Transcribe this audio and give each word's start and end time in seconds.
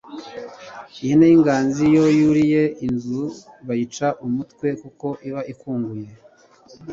Ihene 1.01 1.25
y’inyagazi 1.27 1.81
iyo 1.91 2.05
yuriye 2.19 2.63
inzu 2.87 3.21
bayica 3.67 4.07
amatwi 4.25 4.69
kuko 4.81 5.07
iba 5.27 5.41
ikunguye 5.51 6.09